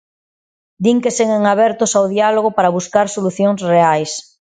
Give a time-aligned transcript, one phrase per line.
[0.83, 4.11] Din que seguen abertos ao diálogo para buscar solucións reais.